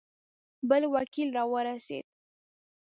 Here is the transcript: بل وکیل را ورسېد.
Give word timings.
بل 0.69 0.83
وکیل 0.95 1.29
را 1.37 1.43
ورسېد. 1.51 2.05